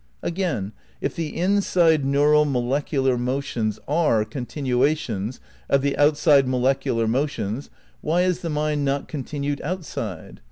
[0.23, 5.39] Again: If the inside neural molecular motions are continuations
[5.69, 7.69] of the outside molecular motions,
[8.01, 10.39] why is the mind not continued outside?